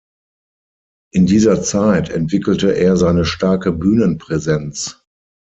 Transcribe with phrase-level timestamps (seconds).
[1.13, 4.99] In dieser Zeit entwickelte er seine starke Bühnenpräsenz.